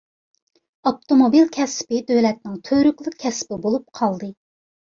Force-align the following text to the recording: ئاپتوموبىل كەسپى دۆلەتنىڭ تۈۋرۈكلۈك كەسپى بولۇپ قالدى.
ئاپتوموبىل 0.89 1.45
كەسپى 1.57 1.99
دۆلەتنىڭ 2.07 2.57
تۈۋرۈكلۈك 2.71 3.19
كەسپى 3.27 3.63
بولۇپ 3.67 3.87
قالدى. 4.01 4.33